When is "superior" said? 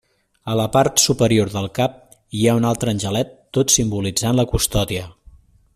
1.03-1.51